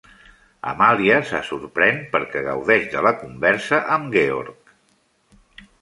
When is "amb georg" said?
3.99-4.77